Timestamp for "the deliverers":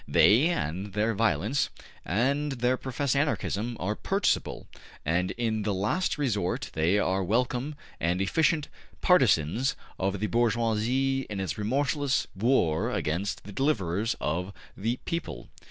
13.43-14.15